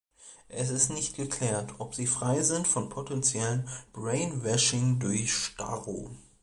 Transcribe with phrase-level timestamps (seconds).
[0.49, 6.09] Es ist nicht geklärt, ob sie frei sind von potenziellem Brainwashing durch Starro.